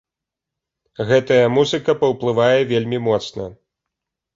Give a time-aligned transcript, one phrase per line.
[1.11, 3.43] Гэтая музыка паўплывае вельмі моцна.